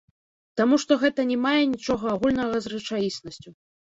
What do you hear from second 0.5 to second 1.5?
Таму што гэта не